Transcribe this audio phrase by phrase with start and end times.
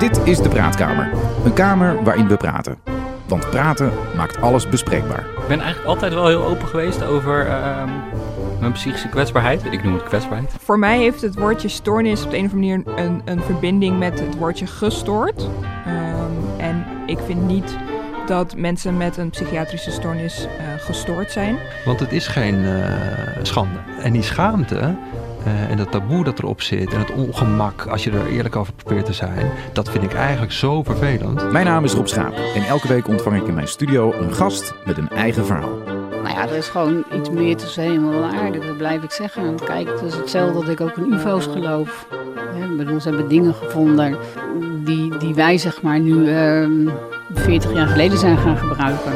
[0.00, 1.10] Dit is de Praatkamer.
[1.44, 2.78] Een kamer waarin we praten.
[3.26, 5.20] Want praten maakt alles bespreekbaar.
[5.20, 7.88] Ik ben eigenlijk altijd wel heel open geweest over ehm,
[8.60, 9.64] mijn psychische kwetsbaarheid.
[9.70, 10.54] Ik noem het kwetsbaarheid.
[10.60, 13.98] Voor mij heeft het woordje stoornis op de een of andere manier een, een verbinding
[13.98, 15.48] met het woordje gestoord.
[15.86, 17.76] Ehm, en ik vind niet
[18.26, 21.58] dat mensen met een psychiatrische stoornis eh, gestoord zijn.
[21.84, 22.82] Want het is geen eh,
[23.42, 23.78] schande.
[24.02, 24.94] En die schaamte
[25.44, 28.72] eh, en dat taboe dat erop zit en het ongemak als je er eerlijk over
[28.72, 31.52] probeert te zijn, dat vind ik eigenlijk zo vervelend.
[31.52, 34.74] Mijn naam is Rob Schaap en elke week ontvang ik in mijn studio een gast
[34.84, 35.78] met een eigen verhaal.
[36.22, 39.54] Nou ja, er is gewoon iets meer tussen hemel en aarde, dat blijf ik zeggen.
[39.64, 42.06] Kijk, het is hetzelfde dat ik ook in ufo's geloof.
[42.76, 44.16] Bedoel, ze hebben dingen gevonden
[44.84, 46.88] die, die wij zeg maar nu ehm
[47.34, 49.12] 40 jaar geleden zijn gaan gebruiken.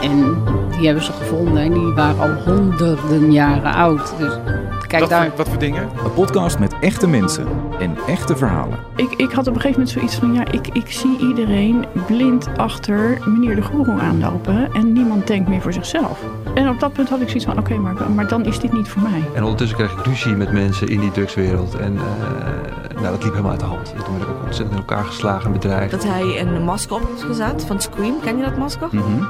[0.00, 0.42] En
[0.80, 4.14] die hebben ze gevonden en die waren al honderden jaren oud.
[4.18, 4.32] Dus
[4.86, 5.32] kijk daar.
[5.36, 5.82] wat voor dingen?
[5.82, 7.46] Een podcast met echte mensen
[7.78, 8.78] en echte verhalen.
[8.96, 12.48] Ik, ik had op een gegeven moment zoiets van, ja, ik, ik zie iedereen blind
[12.56, 16.18] achter meneer de goeroe aanlopen en niemand denkt meer voor zichzelf.
[16.54, 18.88] En op dat punt had ik zoiets van, oké, maar, maar dan is dit niet
[18.88, 19.22] voor mij.
[19.34, 21.74] En ondertussen kreeg ik ruzie met mensen in die drugswereld.
[21.74, 23.94] En eh, nou, dat liep helemaal uit de hand.
[24.04, 25.90] Toen werd ik ook ontzettend in elkaar geslagen en bedreigd.
[25.90, 28.20] dat hij een masker op had gezet van Scream.
[28.20, 28.88] Ken je dat masker?
[28.90, 29.24] Mhm.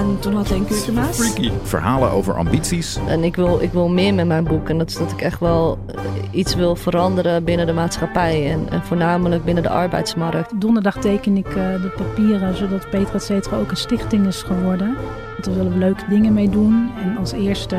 [0.00, 1.32] En toen had hij een keukenmes.
[1.62, 4.68] Verhalen over ambities, En ik wil, ik wil meer met mijn boek.
[4.68, 8.50] En dat is dat ik echt wel eh, iets wil veranderen binnen de maatschappij.
[8.50, 10.60] En, en voornamelijk binnen de arbeidsmarkt.
[10.60, 14.96] Donderdag teken ik eh, de papieren zodat Petra et cetera ook een stichting is geworden.
[15.32, 16.90] Want daar willen we leuke dingen mee doen.
[17.02, 17.76] En als eerste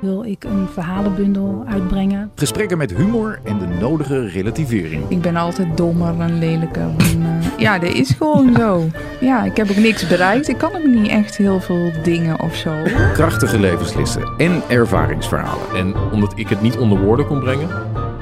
[0.00, 2.30] wil ik een verhalenbundel uitbrengen.
[2.34, 5.02] gesprekken met humor en de nodige relativering.
[5.08, 6.82] Ik ben altijd dommer en lelijker.
[6.82, 8.84] En, eh, ja, dat is gewoon zo.
[9.20, 10.48] Ja, ik heb ook niks bereikt.
[10.48, 12.72] Ik kan ook niet echt heel veel dingen of zo.
[13.12, 15.74] Krachtige levenslessen en ervaringsverhalen.
[15.74, 17.68] En omdat ik het niet onder woorden kon brengen.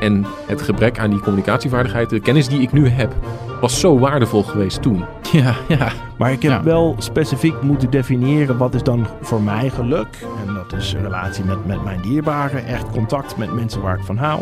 [0.01, 3.15] En het gebrek aan die communicatievaardigheid, de kennis die ik nu heb,
[3.61, 5.05] was zo waardevol geweest toen.
[5.33, 5.89] Ja, ja.
[6.19, 6.62] Maar ik heb Ja.
[6.62, 10.27] wel specifiek moeten definiëren wat is dan voor mij geluk.
[10.47, 14.05] En dat is een relatie met, met mijn dierbaren, echt contact met mensen waar ik
[14.05, 14.41] van hou.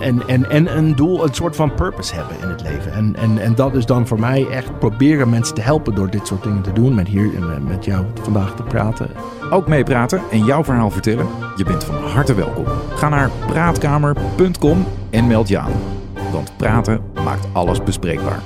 [0.00, 2.92] En, en, en een doel, een soort van purpose hebben in het leven.
[2.92, 6.26] En, en, en dat is dan voor mij echt proberen mensen te helpen door dit
[6.26, 6.94] soort dingen te doen.
[6.94, 9.10] Met hier en met jou vandaag te praten.
[9.50, 11.26] Ook meepraten en jouw verhaal vertellen?
[11.56, 12.64] Je bent van harte welkom.
[12.94, 15.72] Ga naar praatkamer.com en meld je aan.
[16.32, 18.40] Want praten maakt alles bespreekbaar.